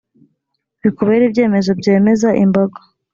[0.83, 2.79] Bikubere ibyemezo byemeza imbaga